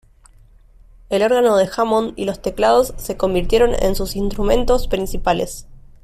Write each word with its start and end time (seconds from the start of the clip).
El 1.09 1.21
órgano 1.21 1.57
de 1.57 1.69
Hammond 1.77 2.13
y 2.17 2.25
los 2.25 2.41
teclados 2.41 2.95
se 2.97 3.17
convirtieron 3.17 3.73
en 3.77 3.93
sus 3.93 4.15
instrumentos 4.15 4.87
principales. 4.87 5.67